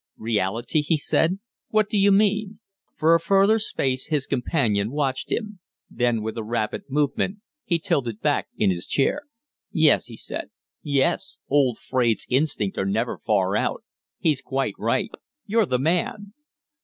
[0.17, 1.37] "Reality?" he said.
[1.69, 2.59] "What do you mean?"
[2.97, 5.59] For a further space his companion watched him;
[5.91, 9.27] then with a rapid movement he tilted back his chair.
[9.71, 10.49] "Yes," he said.
[10.81, 13.83] "Yes; old Fraide's instincts are never far out.
[14.17, 15.11] He's quite right.
[15.45, 16.33] You're the man!"